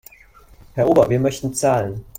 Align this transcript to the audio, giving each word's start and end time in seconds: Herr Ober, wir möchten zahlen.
Herr 0.73 0.89
Ober, 0.89 1.11
wir 1.11 1.19
möchten 1.19 1.53
zahlen. 1.53 2.03